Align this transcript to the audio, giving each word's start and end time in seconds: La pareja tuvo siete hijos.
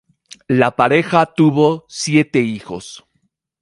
La 0.49 0.75
pareja 0.75 1.27
tuvo 1.27 1.85
siete 1.87 2.39
hijos. 2.41 3.05